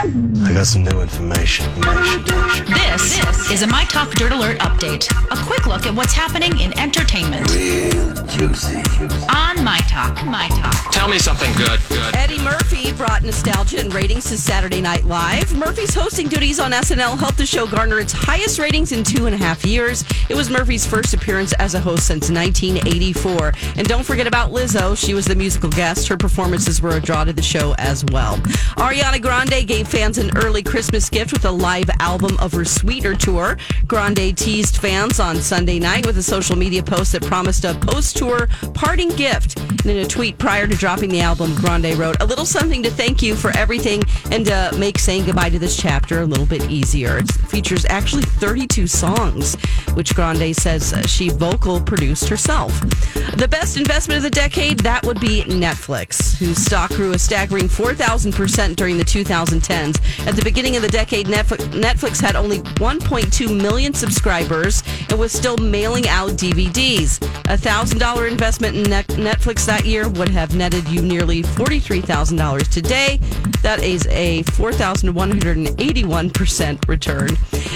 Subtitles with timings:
[0.00, 1.66] I got some new information.
[2.72, 5.10] This is a My Talk Dirt Alert update.
[5.30, 7.50] A quick look at what's happening in entertainment.
[7.50, 8.76] Real juicy.
[9.28, 10.92] On My Talk, My Talk.
[10.92, 11.78] Tell me something good.
[11.88, 12.16] Good.
[12.16, 15.54] Eddie Murphy brought nostalgia and ratings to Saturday Night Live.
[15.54, 19.34] Murphy's hosting duties on SNL helped the show garner its highest ratings in two and
[19.34, 20.04] a half years.
[20.30, 23.52] It was Murphy's first appearance as a host since 1984.
[23.76, 24.96] And don't forget about Lizzo.
[24.96, 26.08] She was the musical guest.
[26.08, 28.36] Her performances were a draw to the show as well.
[28.78, 33.14] Ariana Grande gave fans an early Christmas gift with a live album of her Sweetener
[33.14, 33.56] tour.
[33.86, 38.16] Grande teased fans on Sunday night with a social media post that promised a post
[38.16, 39.58] tour parting gift.
[39.60, 42.90] And in a tweet prior to dropping the album, Grande wrote, A little something to
[42.90, 46.70] thank you for everything and to make saying goodbye to this chapter a little bit
[46.70, 47.18] easier.
[47.18, 49.56] It features actually 32 songs,
[49.94, 52.78] which Grande says uh, she vocal produced herself.
[53.36, 57.68] The best investment of the decade, that would be Netflix, whose stock grew a staggering
[57.68, 59.04] 4,000% during the
[59.72, 60.26] 2010s.
[60.26, 65.56] At the beginning of the decade, Netflix had only 1.2 million subscribers and was still
[65.56, 67.22] mailing out DVDs.
[67.46, 73.18] A $1,000 investment in Netflix that year would have netted you nearly $43,000 today.
[73.62, 77.30] That is a 4,181% return.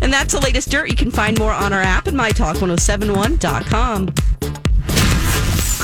[0.00, 0.90] And that's the latest dirt.
[0.90, 4.14] You can find more on our app at mytalk1071.com.